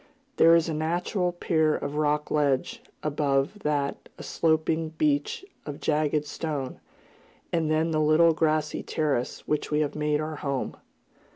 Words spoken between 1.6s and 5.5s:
of rocky ledge, above that a sloping beach